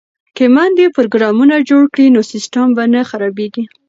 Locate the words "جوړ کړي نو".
1.69-2.21